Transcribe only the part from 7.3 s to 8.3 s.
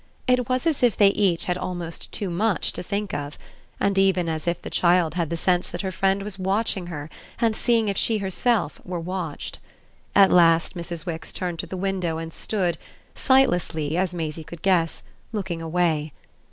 and seeing if she